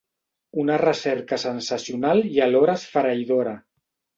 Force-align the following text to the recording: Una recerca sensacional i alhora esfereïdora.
Una 0.61 0.77
recerca 0.81 1.39
sensacional 1.43 2.25
i 2.33 2.43
alhora 2.47 2.79
esfereïdora. 2.83 3.57